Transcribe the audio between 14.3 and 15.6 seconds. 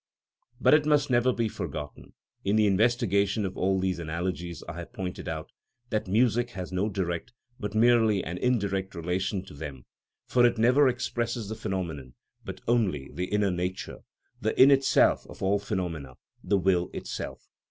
the in itself of all